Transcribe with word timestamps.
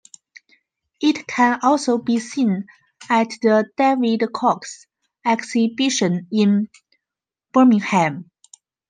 It 0.99 1.27
can 1.27 1.59
also 1.61 1.99
be 1.99 2.17
seen 2.19 2.65
at 3.07 3.27
the 3.43 3.69
David 3.77 4.33
Cox 4.33 4.87
exhibition 5.23 6.25
in 6.31 6.69
Birmingham. 7.53 8.31